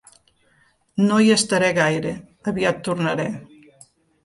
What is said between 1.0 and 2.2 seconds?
No hi estaré gaire,